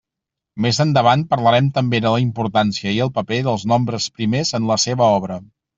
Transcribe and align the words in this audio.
Més 0.65 0.79
endavant 0.85 1.25
parlarem 1.33 1.67
també 1.77 2.01
de 2.07 2.15
la 2.15 2.23
importància 2.25 2.97
i 2.97 2.97
el 3.09 3.15
paper 3.21 3.43
dels 3.51 3.69
nombres 3.75 4.13
primers 4.19 4.59
en 4.63 4.71
la 4.73 4.85
seva 4.89 5.17
obra. 5.21 5.45